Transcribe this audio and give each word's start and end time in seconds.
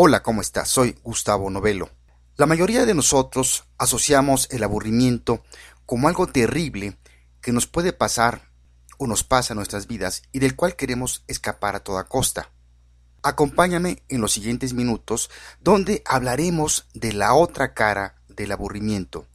Hola, 0.00 0.22
¿cómo 0.22 0.42
estás? 0.42 0.68
Soy 0.68 0.96
Gustavo 1.02 1.50
Novelo. 1.50 1.90
La 2.36 2.46
mayoría 2.46 2.86
de 2.86 2.94
nosotros 2.94 3.64
asociamos 3.78 4.46
el 4.52 4.62
aburrimiento 4.62 5.42
como 5.86 6.06
algo 6.06 6.28
terrible 6.28 6.96
que 7.40 7.50
nos 7.50 7.66
puede 7.66 7.92
pasar 7.92 8.48
o 8.96 9.08
nos 9.08 9.24
pasa 9.24 9.54
en 9.54 9.56
nuestras 9.56 9.88
vidas 9.88 10.22
y 10.30 10.38
del 10.38 10.54
cual 10.54 10.76
queremos 10.76 11.24
escapar 11.26 11.74
a 11.74 11.80
toda 11.80 12.04
costa. 12.04 12.52
Acompáñame 13.24 14.04
en 14.08 14.20
los 14.20 14.30
siguientes 14.30 14.72
minutos 14.72 15.30
donde 15.62 16.04
hablaremos 16.06 16.86
de 16.94 17.12
la 17.12 17.34
otra 17.34 17.74
cara 17.74 18.22
del 18.28 18.52
aburrimiento. 18.52 19.26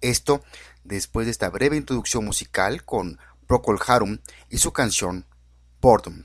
Esto 0.00 0.44
después 0.84 1.26
de 1.26 1.32
esta 1.32 1.50
breve 1.50 1.78
introducción 1.78 2.24
musical 2.24 2.84
con 2.84 3.18
Procol 3.48 3.80
Harum 3.84 4.18
y 4.50 4.58
su 4.58 4.72
canción 4.72 5.26
Boredom. 5.80 6.22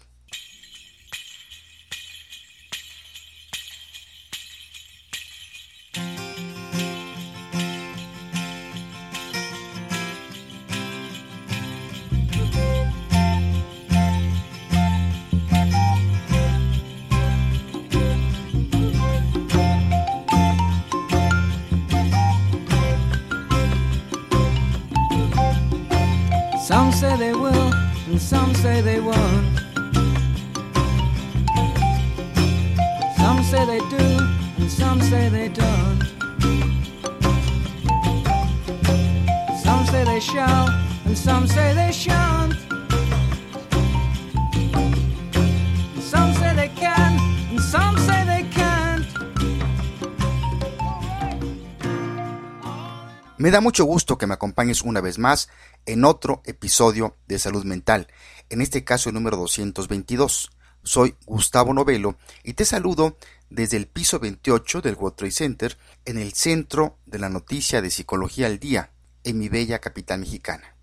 Some 26.71 26.93
say 26.93 27.17
they 27.17 27.33
will, 27.33 27.73
and 28.07 28.21
some 28.21 28.55
say 28.55 28.79
they 28.79 29.01
won't. 29.01 29.59
Some 33.17 33.43
say 33.43 33.65
they 33.65 33.79
do, 33.89 34.05
and 34.57 34.71
some 34.71 35.01
say 35.01 35.27
they 35.27 35.49
don't. 35.49 36.01
Some 39.61 39.85
say 39.85 40.05
they 40.05 40.21
shall, 40.21 40.69
and 41.03 41.17
some 41.17 41.45
say 41.45 41.73
they 41.73 41.91
shan't. 41.91 42.70
Me 53.41 53.49
da 53.49 53.59
mucho 53.59 53.85
gusto 53.85 54.19
que 54.19 54.27
me 54.27 54.35
acompañes 54.35 54.83
una 54.83 55.01
vez 55.01 55.17
más 55.17 55.49
en 55.87 56.05
otro 56.05 56.43
episodio 56.45 57.17
de 57.27 57.39
Salud 57.39 57.65
Mental, 57.65 58.05
en 58.51 58.61
este 58.61 58.83
caso 58.83 59.09
el 59.09 59.15
número 59.15 59.35
222. 59.35 60.51
Soy 60.83 61.15
Gustavo 61.25 61.73
Novelo 61.73 62.19
y 62.43 62.53
te 62.53 62.65
saludo 62.65 63.17
desde 63.49 63.77
el 63.77 63.87
piso 63.87 64.19
28 64.19 64.81
del 64.81 64.93
World 64.93 65.15
Trade 65.15 65.31
Center 65.31 65.77
en 66.05 66.19
el 66.19 66.33
centro 66.33 66.99
de 67.07 67.17
la 67.17 67.29
noticia 67.29 67.81
de 67.81 67.89
Psicología 67.89 68.45
al 68.45 68.59
Día, 68.59 68.91
en 69.23 69.39
mi 69.39 69.49
bella 69.49 69.79
capital 69.79 70.19
mexicana. 70.19 70.75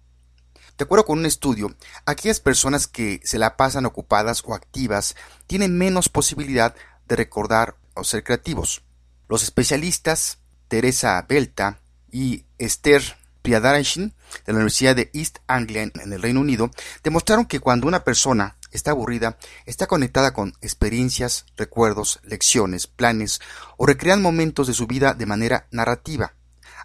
De 0.77 0.83
acuerdo 0.83 1.05
con 1.05 1.21
un 1.21 1.27
estudio, 1.27 1.77
aquellas 2.07 2.41
personas 2.41 2.89
que 2.89 3.21
se 3.23 3.39
la 3.39 3.57
pasan 3.57 3.87
ocupadas 3.87 4.43
o 4.45 4.53
activas 4.53 5.15
tienen 5.47 5.79
menos 5.79 6.09
posibilidad 6.09 6.75
de 7.07 7.15
recordar 7.15 7.77
o 7.95 8.03
ser 8.03 8.25
creativos. 8.25 8.83
Los 9.29 9.45
especialistas 9.45 10.39
Teresa 10.67 11.25
Belta 11.29 11.83
y 12.11 12.45
Esther 12.59 13.03
Priyadarashin 13.43 14.15
de 14.47 14.53
la 14.53 14.57
Universidad 14.57 14.97
de 14.97 15.11
East 15.15 15.39
Anglia 15.47 15.83
en 15.83 16.13
el 16.13 16.23
Reino 16.23 16.41
Unido 16.41 16.71
demostraron 17.03 17.47
que 17.47 17.61
cuando 17.61 17.87
una 17.87 18.05
persona 18.05 18.57
está 18.71 18.91
aburrida, 18.91 19.39
está 19.67 19.87
conectada 19.87 20.33
con 20.33 20.55
experiencias, 20.61 21.47
recuerdos, 21.57 22.21
lecciones, 22.25 22.87
planes 22.87 23.41
o 23.77 23.87
recrean 23.87 24.23
momentos 24.23 24.67
de 24.67 24.75
su 24.75 24.87
vida 24.87 25.15
de 25.15 25.27
manera 25.27 25.67
narrativa, 25.71 26.35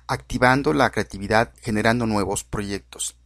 activando 0.08 0.74
la 0.74 0.92
creatividad, 0.92 1.54
generando 1.62 2.06
nuevos 2.06 2.44
proyectos. 2.44 3.18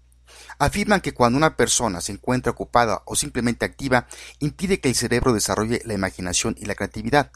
Afirman 0.59 1.02
que 1.02 1.13
cuando 1.13 1.38
una 1.38 1.56
persona 1.56 2.02
se 2.02 2.13
encuentra 2.13 2.52
ocupada 2.52 3.03
o 3.06 3.16
simplemente 3.16 3.66
activa, 3.66 4.07
impide 4.40 4.80
que 4.80 4.90
el 4.90 4.96
cerebro 4.96 5.34
desarrolle 5.34 5.81
la 5.86 5.94
imaginación 5.94 6.56
y 6.57 6.66
la 6.66 6.75
creatividad, 6.75 7.31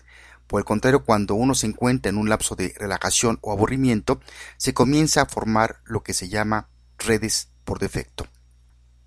por 0.52 0.60
el 0.60 0.66
contrario, 0.66 1.06
cuando 1.06 1.34
uno 1.36 1.56
se 1.56 1.66
encuentra 1.66 2.10
en 2.10 2.18
un 2.18 2.28
lapso 2.28 2.58
de 2.58 2.76
relajación 2.78 3.40
o 3.40 3.54
aburrimiento, 3.54 4.20
se 4.58 4.74
comienza 4.74 5.22
a 5.22 5.26
formar 5.26 5.80
lo 5.86 6.04
que 6.04 6.14
se 6.14 6.28
llama 6.28 6.68
redes 6.98 7.48
por 7.64 7.80
defecto. 7.80 8.28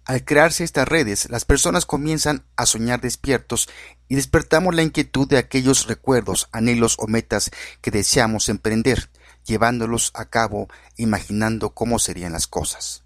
Al 0.06 0.24
crearse 0.24 0.64
estas 0.64 0.88
redes, 0.88 1.28
las 1.28 1.44
personas 1.44 1.84
comienzan 1.84 2.46
a 2.56 2.64
soñar 2.64 3.02
despiertos 3.02 3.68
y 4.08 4.14
despertamos 4.14 4.74
la 4.74 4.84
inquietud 4.84 5.28
de 5.28 5.36
aquellos 5.36 5.86
recuerdos, 5.86 6.48
anhelos 6.50 6.96
o 6.98 7.08
metas 7.08 7.50
que 7.82 7.90
deseamos 7.90 8.48
emprender, 8.48 9.10
llevándolos 9.44 10.12
a 10.14 10.24
cabo, 10.30 10.68
imaginando 10.96 11.74
cómo 11.74 11.98
serían 11.98 12.32
las 12.32 12.46
cosas 12.46 13.03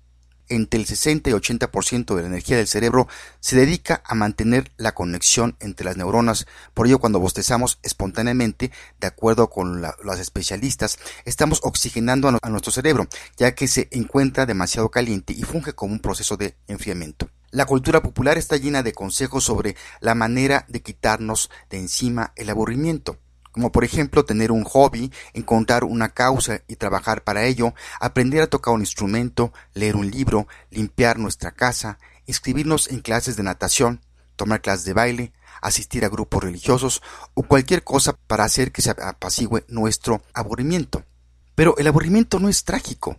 entre 0.49 0.81
el 0.81 0.87
60 0.87 1.31
y 1.31 1.33
80% 1.33 2.15
de 2.15 2.23
la 2.23 2.29
energía 2.29 2.57
del 2.57 2.67
cerebro 2.67 3.09
se 3.41 3.57
dedica 3.57 4.03
a 4.05 4.15
mantener 4.15 4.71
la 4.77 4.93
conexión 4.93 5.57
entre 5.61 5.85
las 5.85 5.97
neuronas. 5.97 6.47
Por 6.75 6.87
ello, 6.87 6.99
cuando 6.99 7.21
bostezamos 7.21 7.79
espontáneamente, 7.83 8.73
de 9.01 9.07
acuerdo 9.07 9.51
con 9.51 9.81
los 9.81 10.19
especialistas, 10.19 10.99
estamos 11.25 11.61
oxigenando 11.63 12.29
a, 12.29 12.39
a 12.41 12.51
nuestro 12.51 12.73
cerebro, 12.73 13.07
ya 13.37 13.55
que 13.55 13.69
se 13.69 13.89
encuentra 13.91 14.47
demasiado 14.47 14.91
caliente 14.91 15.33
y 15.33 15.43
funge 15.43 15.73
como 15.73 15.93
un 15.93 16.01
proceso 16.01 16.37
de 16.37 16.57
enfriamiento. 16.67 17.31
La 17.51 17.65
cultura 17.65 18.03
popular 18.03 18.37
está 18.37 18.57
llena 18.57 18.83
de 18.83 18.93
consejos 18.93 19.45
sobre 19.45 19.75
la 20.01 20.15
manera 20.15 20.67
de 20.69 20.83
quitarnos 20.83 21.51
de 21.71 21.79
encima 21.79 22.33
el 22.37 22.51
aburrimiento 22.51 23.19
como 23.51 23.73
por 23.73 23.85
ejemplo 23.85 24.25
tener 24.25 24.53
un 24.53 24.65
hobby, 24.65 25.13
encontrar 25.33 25.85
una 25.85 26.11
causa 26.11 26.63
y 26.69 26.77
trabajar 26.77 27.25
para 27.25 27.45
ello, 27.45 27.75
aprender 28.01 28.43
a 28.43 28.47
tocar 28.47 28.75
un 28.75 28.81
instrumento, 28.81 29.53
leer 29.75 29.97
un 29.97 30.11
libro, 30.11 30.47
limpiar 30.71 31.19
nuestra 31.19 31.51
casa, 31.53 31.99
inscribirnos 32.27 32.89
en 32.89 33.01
clases 33.01 33.37
de 33.37 33.43
natación, 33.43 34.01
tomar 34.37 34.61
clases 34.61 34.85
de 34.85 34.93
baile, 34.93 35.33
asistir 35.61 36.05
a 36.05 36.09
grupos 36.09 36.45
religiosos 36.45 37.03
o 37.35 37.43
cualquier 37.43 37.83
cosa 37.83 38.17
para 38.27 38.45
hacer 38.45 38.73
que 38.73 38.83
se 38.83 38.91
apacigüe 38.91 39.65
nuestro 39.69 40.23
aburrimiento. 40.33 41.05
Pero 41.55 41.77
el 41.79 41.89
aburrimiento 41.89 42.39
no 42.39 42.49
es 42.49 42.65
trágico. 42.65 43.19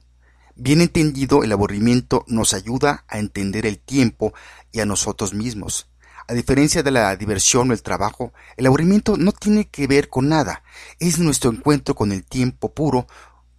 Bien 0.55 0.81
entendido, 0.81 1.43
el 1.43 1.51
aburrimiento 1.51 2.23
nos 2.27 2.53
ayuda 2.53 3.03
a 3.07 3.19
entender 3.19 3.65
el 3.65 3.79
tiempo 3.79 4.33
y 4.71 4.79
a 4.79 4.85
nosotros 4.85 5.33
mismos. 5.33 5.88
A 6.29 6.35
diferencia 6.35 6.83
de 6.83 6.91
la 6.91 7.15
diversión 7.15 7.71
o 7.71 7.73
el 7.73 7.81
trabajo, 7.81 8.33
el 8.55 8.67
aburrimiento 8.67 9.17
no 9.17 9.31
tiene 9.31 9.67
que 9.67 9.87
ver 9.87 10.09
con 10.09 10.29
nada, 10.29 10.61
es 10.99 11.17
nuestro 11.17 11.49
encuentro 11.49 11.95
con 11.95 12.11
el 12.11 12.23
tiempo 12.23 12.71
puro 12.71 13.07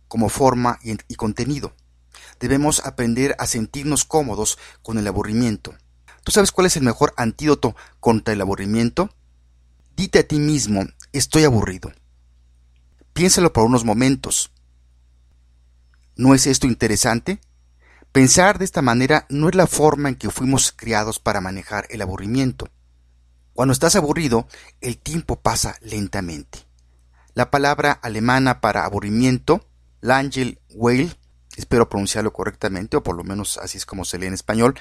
como 0.06 0.28
forma 0.28 0.78
y, 0.84 1.16
contenido. 1.16 1.74
Debemos 2.38 2.86
aprender 2.86 3.34
a 3.40 3.48
sentirnos 3.48 4.04
cómodos 4.04 4.56
con 4.82 4.98
el 4.98 5.08
aburrimiento. 5.08 5.74
¿Tú 6.22 6.30
sabes 6.30 6.52
cuál 6.52 6.68
es 6.68 6.76
el 6.76 6.84
mejor 6.84 7.12
antídoto 7.16 7.74
contra 7.98 8.34
el 8.34 8.40
aburrimiento? 8.40 9.12
Dite 9.96 10.20
a 10.20 10.28
ti 10.28 10.38
mismo, 10.38 10.84
estoy 11.12 11.42
aburrido. 11.42 11.90
Piénsalo 13.14 13.52
por 13.52 13.64
unos 13.64 13.84
momentos. 13.84 14.52
¿No 16.14 16.36
es 16.36 16.46
esto 16.46 16.68
interesante? 16.68 17.40
Pensar 18.12 18.58
de 18.58 18.64
esta 18.64 18.82
manera 18.82 19.24
no 19.28 19.48
es 19.48 19.54
la 19.54 19.68
forma 19.68 20.08
en 20.08 20.16
que 20.16 20.30
fuimos 20.30 20.72
criados 20.72 21.20
para 21.20 21.40
manejar 21.40 21.86
el 21.90 22.02
aburrimiento. 22.02 22.68
Cuando 23.54 23.72
estás 23.72 23.94
aburrido, 23.94 24.48
el 24.80 24.98
tiempo 24.98 25.36
pasa 25.36 25.76
lentamente. 25.80 26.58
La 27.34 27.52
palabra 27.52 27.92
alemana 27.92 28.60
para 28.60 28.84
aburrimiento, 28.84 29.64
Langel 30.00 30.58
Weil, 30.70 31.16
espero 31.56 31.88
pronunciarlo 31.88 32.32
correctamente, 32.32 32.96
o 32.96 33.02
por 33.04 33.14
lo 33.14 33.22
menos 33.22 33.58
así 33.58 33.78
es 33.78 33.86
como 33.86 34.04
se 34.04 34.18
lee 34.18 34.26
en 34.26 34.34
español, 34.34 34.74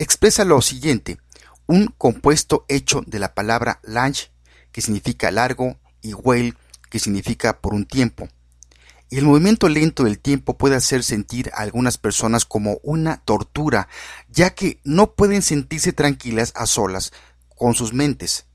expresa 0.00 0.44
lo 0.44 0.60
siguiente, 0.60 1.20
un 1.68 1.86
compuesto 1.86 2.64
hecho 2.66 3.02
de 3.06 3.20
la 3.20 3.32
palabra 3.32 3.78
lang, 3.84 4.16
que 4.72 4.80
significa 4.80 5.30
largo, 5.30 5.76
y 6.00 6.14
Weil, 6.14 6.56
que 6.90 6.98
significa 6.98 7.60
por 7.60 7.74
un 7.74 7.86
tiempo. 7.86 8.28
El 9.18 9.26
movimiento 9.26 9.68
lento 9.68 10.04
del 10.04 10.18
tiempo 10.18 10.56
puede 10.56 10.74
hacer 10.74 11.04
sentir 11.04 11.50
a 11.52 11.60
algunas 11.60 11.98
personas 11.98 12.46
como 12.46 12.80
una 12.82 13.18
tortura, 13.18 13.88
ya 14.30 14.54
que 14.54 14.80
no 14.84 15.12
pueden 15.12 15.42
sentirse 15.42 15.92
tranquilas 15.92 16.52
a 16.56 16.64
solas 16.64 17.12
con 17.54 17.74
sus 17.74 17.92
mentes. 17.92 18.46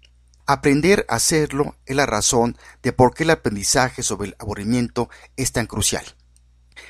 Aprender 0.47 1.05
a 1.09 1.15
hacerlo 1.17 1.75
es 1.85 1.95
la 1.95 2.07
razón 2.07 2.57
de 2.81 2.91
por 2.91 3.13
qué 3.13 3.23
el 3.23 3.29
aprendizaje 3.29 4.01
sobre 4.01 4.29
el 4.29 4.35
aburrimiento 4.39 5.11
es 5.35 5.51
tan 5.51 5.67
crucial. 5.67 6.03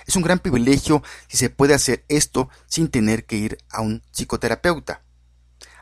Es 0.06 0.16
un 0.16 0.24
gran 0.24 0.40
privilegio 0.40 1.04
si 1.28 1.36
se 1.36 1.50
puede 1.50 1.74
hacer 1.74 2.06
esto 2.08 2.50
sin 2.68 2.88
tener 2.88 3.26
que 3.26 3.36
ir 3.36 3.58
a 3.70 3.82
un 3.82 4.02
psicoterapeuta. 4.14 5.04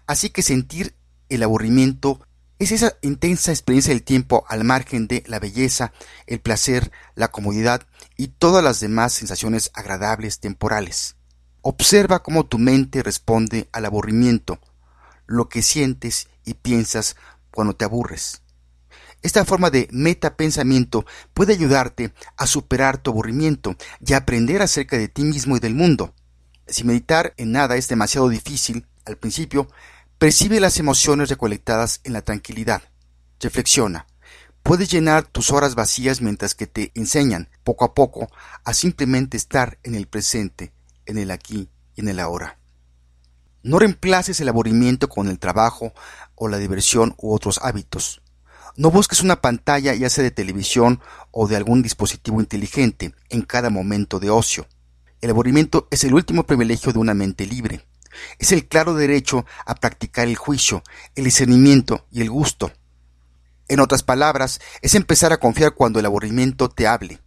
Así 0.07 0.31
que 0.31 0.41
sentir 0.41 0.95
el 1.29 1.43
aburrimiento 1.43 2.25
es 2.65 2.71
esa 2.71 2.97
intensa 3.01 3.51
experiencia 3.51 3.93
del 3.93 4.03
tiempo 4.03 4.43
al 4.49 4.63
margen 4.63 5.07
de 5.07 5.23
la 5.27 5.39
belleza, 5.39 5.93
el 6.25 6.39
placer, 6.39 6.91
la 7.13 7.27
comodidad 7.27 7.83
y 8.17 8.29
todas 8.29 8.63
las 8.63 8.79
demás 8.79 9.13
sensaciones 9.13 9.69
agradables 9.75 10.39
temporales. 10.39 11.15
Observa 11.61 12.23
cómo 12.23 12.47
tu 12.47 12.57
mente 12.57 13.03
responde 13.03 13.69
al 13.71 13.85
aburrimiento, 13.85 14.59
lo 15.27 15.47
que 15.47 15.61
sientes 15.61 16.27
y 16.43 16.55
piensas 16.55 17.15
cuando 17.51 17.75
te 17.75 17.85
aburres. 17.85 18.41
Esta 19.21 19.45
forma 19.45 19.69
de 19.69 19.87
metapensamiento 19.91 21.05
puede 21.35 21.53
ayudarte 21.53 22.13
a 22.35 22.47
superar 22.47 22.97
tu 22.97 23.11
aburrimiento 23.11 23.75
y 24.03 24.13
aprender 24.13 24.63
acerca 24.63 24.97
de 24.97 25.07
ti 25.07 25.23
mismo 25.23 25.55
y 25.55 25.59
del 25.59 25.75
mundo. 25.75 26.15
Si 26.67 26.83
meditar 26.83 27.35
en 27.37 27.51
nada 27.51 27.75
es 27.75 27.87
demasiado 27.87 28.27
difícil, 28.27 28.87
al 29.05 29.17
principio, 29.17 29.67
percibe 30.17 30.59
las 30.59 30.79
emociones 30.79 31.29
recolectadas 31.29 31.99
en 32.03 32.13
la 32.13 32.21
tranquilidad. 32.21 32.81
Reflexiona. 33.39 34.07
Puedes 34.63 34.89
llenar 34.89 35.25
tus 35.25 35.51
horas 35.51 35.75
vacías 35.75 36.21
mientras 36.21 36.55
que 36.55 36.67
te 36.67 36.91
enseñan, 36.95 37.49
poco 37.63 37.85
a 37.85 37.93
poco, 37.93 38.29
a 38.63 38.73
simplemente 38.73 39.37
estar 39.37 39.77
en 39.83 39.93
el 39.93 40.07
presente, 40.07 40.73
en 41.05 41.17
el 41.17 41.31
aquí 41.31 41.69
y 41.95 42.01
en 42.01 42.07
el 42.07 42.19
ahora. 42.19 42.57
No 43.61 43.77
reemplaces 43.77 44.39
el 44.39 44.49
aburrimiento 44.49 45.09
con 45.09 45.27
el 45.27 45.39
trabajo 45.39 45.93
o 46.35 46.47
la 46.47 46.57
diversión 46.57 47.13
u 47.17 47.33
otros 47.33 47.59
hábitos. 47.61 48.21
No 48.77 48.91
busques 48.91 49.21
una 49.21 49.41
pantalla 49.41 49.93
ya 49.93 50.09
sea 50.09 50.23
de 50.23 50.31
televisión 50.31 51.01
o 51.31 51.47
de 51.47 51.55
algún 51.55 51.81
dispositivo 51.81 52.39
inteligente 52.41 53.13
en 53.29 53.41
cada 53.41 53.69
momento 53.69 54.19
de 54.19 54.29
ocio. 54.29 54.67
El 55.21 55.29
aburrimiento 55.29 55.87
es 55.91 56.03
el 56.03 56.13
último 56.13 56.45
privilegio 56.45 56.91
de 56.91 56.99
una 56.99 57.13
mente 57.13 57.45
libre. 57.45 57.85
Es 58.39 58.51
el 58.51 58.67
claro 58.67 58.93
derecho 58.93 59.45
a 59.65 59.75
practicar 59.75 60.27
el 60.27 60.35
juicio, 60.35 60.83
el 61.15 61.25
discernimiento 61.25 62.05
y 62.11 62.21
el 62.21 62.29
gusto. 62.29 62.71
En 63.67 63.79
otras 63.79 64.03
palabras, 64.03 64.61
es 64.81 64.95
empezar 64.95 65.33
a 65.33 65.39
confiar 65.39 65.73
cuando 65.73 65.99
el 65.99 66.05
aburrimiento 66.05 66.69
te 66.69 66.87
hable, 66.87 67.19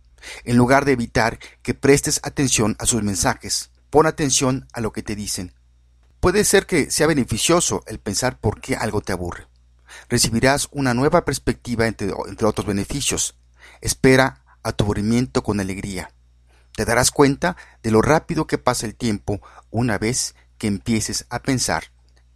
en 0.44 0.56
lugar 0.56 0.84
de 0.84 0.92
evitar 0.92 1.38
que 1.62 1.74
prestes 1.74 2.20
atención 2.22 2.76
a 2.78 2.86
sus 2.86 3.02
mensajes. 3.02 3.70
Pon 3.90 4.06
atención 4.06 4.68
a 4.72 4.80
lo 4.80 4.92
que 4.92 5.02
te 5.02 5.16
dicen. 5.16 5.54
Puede 6.20 6.44
ser 6.44 6.66
que 6.66 6.90
sea 6.90 7.06
beneficioso 7.06 7.82
el 7.86 7.98
pensar 7.98 8.38
por 8.38 8.60
qué 8.60 8.76
algo 8.76 9.00
te 9.00 9.12
aburre. 9.12 9.46
Recibirás 10.08 10.68
una 10.70 10.94
nueva 10.94 11.24
perspectiva 11.24 11.86
entre, 11.86 12.12
entre 12.26 12.46
otros 12.46 12.66
beneficios. 12.66 13.36
Espera 13.80 14.44
a 14.62 14.72
tu 14.72 14.84
aburrimiento 14.84 15.42
con 15.42 15.60
alegría. 15.60 16.12
Te 16.74 16.84
darás 16.84 17.10
cuenta 17.10 17.56
de 17.82 17.90
lo 17.90 18.02
rápido 18.02 18.46
que 18.46 18.58
pasa 18.58 18.86
el 18.86 18.94
tiempo 18.94 19.40
una 19.70 19.98
vez 19.98 20.34
que 20.58 20.66
empieces 20.66 21.26
a 21.30 21.40
pensar 21.40 21.84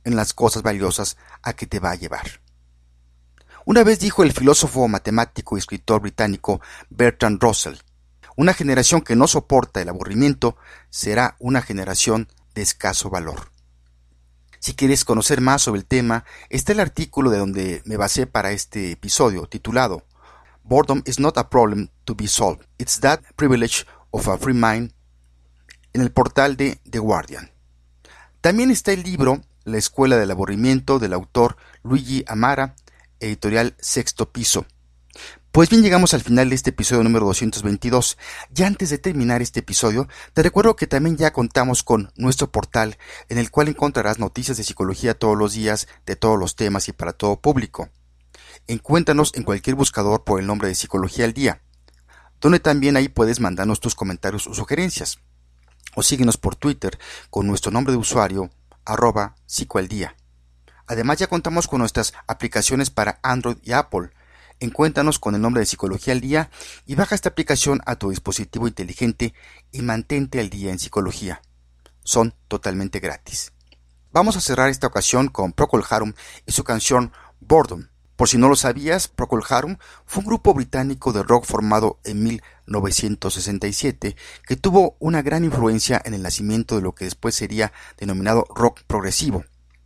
en 0.05 0.17
las 0.17 0.33
cosas 0.33 0.63
valiosas 0.63 1.17
a 1.43 1.53
que 1.53 1.67
te 1.67 1.81
va 1.81 1.91
a 1.91 1.97
llevar. 1.97 2.41
Una 3.65 3.85
vez 3.85 4.01
dijo 4.01 4.23
el 4.23 4.33
filósofo 4.33 4.89
matemático 4.89 5.57
y 5.57 5.61
escritor 5.61 6.01
británico 6.01 6.61
Bertrand 6.91 7.41
Russell, 7.41 7.77
una 8.37 8.55
generación 8.55 9.03
que 9.03 9.15
no 9.15 9.27
soporta 9.27 9.81
el 9.81 9.89
aburrimiento 9.89 10.57
será 10.91 11.37
una 11.39 11.63
generación 11.63 12.29
de 12.55 12.63
escaso 12.63 13.11
valor. 13.11 13.53
Si 14.59 14.75
quieres 14.75 15.05
conocer 15.05 15.41
más 15.41 15.63
sobre 15.63 15.81
el 15.81 15.87
tema, 15.87 16.25
está 16.49 16.73
el 16.73 16.81
artículo 16.81 17.31
de 17.31 17.39
donde 17.39 17.83
me 17.85 17.97
basé 17.97 18.27
para 18.27 18.53
este 18.53 18.93
episodio, 18.93 19.47
titulado 19.47 20.05
Boredom 20.65 21.03
is 21.05 21.19
not 21.19 21.37
a 21.37 21.51
problem 21.51 21.89
to 22.05 22.15
be 22.15 22.29
solved. 22.29 22.65
It's 22.79 23.01
that 23.01 23.21
privilege 23.37 23.85
of 24.13 24.29
a 24.29 24.39
Free 24.39 24.55
Mind 24.55 24.93
en 25.93 26.01
el 26.01 26.13
portal 26.13 26.57
de 26.57 26.81
The 26.89 27.01
Guardian. 27.01 27.52
También 28.43 28.73
está 28.73 28.91
el 28.91 29.05
libro 29.05 29.41
La 29.63 29.79
Escuela 29.79 30.17
del 30.17 30.33
Aburrimiento 30.33 30.99
del 30.99 31.13
autor 31.13 31.57
Luigi 31.85 32.25
Amara, 32.27 32.75
editorial 33.21 33.77
Sexto 33.79 34.33
Piso. 34.33 34.67
Pues 35.53 35.71
bien, 35.71 35.85
llegamos 35.85 36.13
al 36.13 36.23
final 36.23 36.49
de 36.49 36.57
este 36.57 36.71
episodio 36.71 37.05
número 37.05 37.25
222. 37.27 38.19
Y 38.53 38.65
antes 38.65 38.91
de 38.91 38.99
terminar 38.99 39.43
este 39.43 39.61
episodio, 39.61 40.09
te 40.33 40.43
recuerdo 40.43 40.75
que 40.75 40.89
también 40.89 41.17
ya 41.17 41.33
contamos 41.33 41.85
con 41.85 42.11
nuestro 42.17 42.51
portal 42.51 42.99
en 43.29 43.39
el 43.39 43.53
cual 43.53 43.69
encontrarás 43.69 44.19
noticias 44.19 44.57
de 44.57 44.65
psicología 44.65 45.17
todos 45.17 45.39
los 45.39 45.53
días, 45.53 45.87
de 46.05 46.17
todos 46.17 46.37
los 46.37 46.57
temas 46.57 46.89
y 46.89 46.93
para 46.93 47.13
todo 47.13 47.41
público. 47.41 47.91
Encuéntranos 48.67 49.31
en 49.37 49.45
cualquier 49.45 49.77
buscador 49.77 50.25
por 50.25 50.41
el 50.41 50.49
nombre 50.49 50.67
de 50.67 50.75
Psicología 50.75 51.27
al 51.27 51.33
Día 51.33 51.63
donde 52.43 52.59
también 52.59 52.97
ahí 52.97 53.09
puedes 53.09 53.39
mandarnos 53.39 53.79
tus 53.79 53.95
comentarios 53.95 54.49
o 54.49 54.53
sugerencias. 54.53 55.21
O 55.95 56.03
síguenos 56.03 56.37
por 56.37 56.57
Twitter 56.57 56.99
con 57.31 57.47
nuestro 57.47 57.71
nombre 57.71 57.93
de 57.93 57.99
usuario 57.99 58.51
arroba 58.85 59.37
psicoaldía. 59.47 60.17
Además 60.87 61.19
ya 61.19 61.27
contamos 61.27 61.69
con 61.69 61.81
nuestras 61.81 62.13
aplicaciones 62.27 62.91
para 62.91 63.19
Android 63.23 63.57
y 63.63 63.73
Apple. 63.73 64.11
Encuéntranos 64.61 65.19
con 65.19 65.35
el 65.35 65.41
nombre 65.41 65.61
de 65.61 65.67
Psicología 65.67 66.13
al 66.13 66.21
Día 66.21 66.51
y 66.87 66.95
baja 66.95 67.15
esta 67.15 67.31
aplicación 67.31 67.81
a 67.87 67.97
tu 67.97 68.11
dispositivo 68.11 68.69
inteligente 68.69 69.35
y 69.73 69.83
mantente 69.83 70.41
al 70.41 70.51
día 70.51 70.71
en 70.71 70.79
psicología. 70.79 71.43
Son 72.05 72.35
totalmente 72.49 73.01
gratis. 73.01 73.53
Vamos 74.13 74.37
a 74.37 74.41
cerrar 74.41 74.69
esta 74.69 74.87
ocasión 74.87 75.29
con 75.29 75.53
Procol 75.53 75.85
Harum 75.89 76.13
y 76.47 76.53
su 76.53 76.65
canción 76.65 77.13
Boredom, 77.41 77.89
por 78.23 78.29
si 78.29 78.39
no 78.39 78.49
lo 78.49 78.55
sabías, 78.55 79.09
Procol 79.09 79.43
Harum 79.49 79.79
fue 80.07 80.21
un 80.21 80.27
grupo 80.27 80.55
británico 80.55 81.13
de 81.13 81.25
rock 81.25 81.45
formado 81.45 81.99
en 82.05 82.23
1967 82.23 84.15
que 84.47 84.55
tuvo 84.55 84.95
una 85.01 85.23
gran 85.23 85.45
influencia 85.45 86.01
en 86.05 86.15
el 86.15 86.23
nacimiento 86.23 86.77
de 86.77 86.83
lo 86.83 86.95
que 86.95 87.07
después 87.07 87.35
sería 87.35 87.73
denominado 87.99 88.47
rock 88.55 88.83
progresivo. 88.87 89.45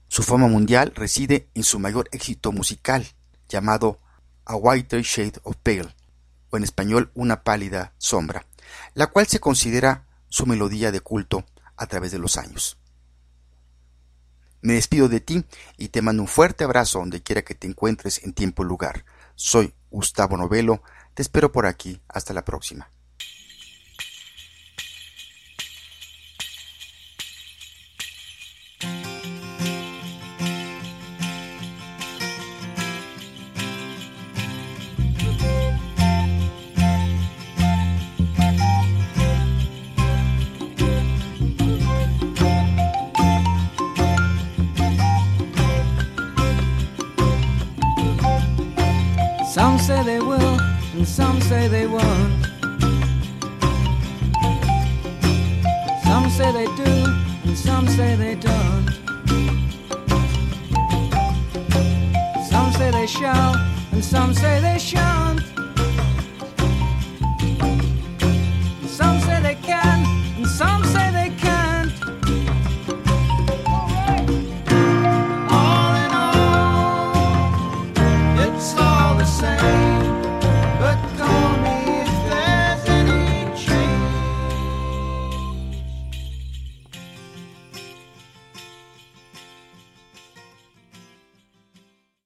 Su 0.09 0.23
fama 0.23 0.49
mundial 0.49 0.93
reside 0.95 1.49
en 1.55 1.63
su 1.63 1.79
mayor 1.79 2.11
éxito 2.13 2.53
musical, 2.53 3.07
llamado 3.49 4.01
A 4.45 4.55
Whiter 4.55 5.01
Shade 5.01 5.41
of 5.43 5.57
Pale, 5.63 5.97
o 6.51 6.59
en 6.59 6.65
español 6.65 7.11
Una 7.15 7.43
pálida 7.43 7.95
sombra, 7.97 8.45
la 8.93 9.07
cual 9.07 9.27
se 9.29 9.41
considera 9.41 10.09
su 10.29 10.45
melodía 10.45 10.93
de 10.93 11.01
culto 11.01 11.47
a 11.75 11.87
través 11.87 12.13
de 12.13 12.19
los 12.19 12.37
años. 12.37 12.77
Me 14.67 14.73
despido 14.73 15.09
de 15.09 15.21
ti 15.21 15.45
y 15.79 15.91
te 15.91 16.03
mando 16.03 16.23
un 16.25 16.27
fuerte 16.27 16.65
abrazo 16.65 16.99
donde 16.99 17.23
quiera 17.23 17.43
que 17.43 17.55
te 17.55 17.69
encuentres 17.69 18.25
en 18.25 18.33
tiempo 18.33 18.65
y 18.65 18.67
lugar. 18.67 19.05
Soy 19.37 19.73
Gustavo 19.93 20.37
Novelo, 20.37 20.83
te 21.15 21.23
espero 21.23 21.53
por 21.53 21.67
aquí, 21.67 22.03
hasta 22.09 22.35
la 22.35 22.45
próxima. 22.45 22.91
Say 49.87 50.03
they 50.03 50.19
will, 50.19 50.59
and 50.97 51.07
some 51.07 51.41
say 51.41 51.69
they 51.69 51.87
won't. 51.87 52.45
Some 56.03 56.29
say 56.29 56.51
they 56.51 56.67
do, 56.75 56.93
and 57.45 57.57
some 57.57 57.87
say 57.87 58.17
they 58.17 58.35
don't. 58.35 58.89
Some 62.51 62.73
say 62.73 62.91
they 62.91 63.07
shall, 63.07 63.55
and 63.93 64.05
some 64.05 64.35
say 64.35 64.61
they 64.61 64.79
shan't. 64.81 65.56